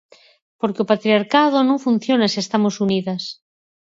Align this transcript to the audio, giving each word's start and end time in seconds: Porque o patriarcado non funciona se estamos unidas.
Porque 0.59 0.83
o 0.83 0.89
patriarcado 0.91 1.57
non 1.69 1.83
funciona 1.85 2.27
se 2.33 2.39
estamos 2.45 2.75
unidas. 2.85 3.23